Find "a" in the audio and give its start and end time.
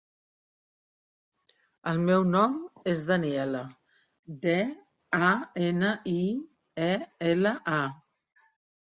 5.27-5.29, 7.77-8.47